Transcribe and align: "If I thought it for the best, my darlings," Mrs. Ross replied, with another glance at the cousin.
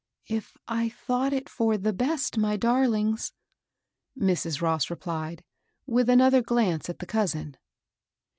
"If 0.39 0.57
I 0.67 0.89
thought 0.89 1.31
it 1.31 1.47
for 1.47 1.77
the 1.77 1.93
best, 1.93 2.35
my 2.35 2.57
darlings," 2.57 3.33
Mrs. 4.17 4.59
Ross 4.59 4.89
replied, 4.89 5.43
with 5.85 6.09
another 6.09 6.41
glance 6.41 6.89
at 6.89 6.97
the 6.97 7.05
cousin. 7.05 7.55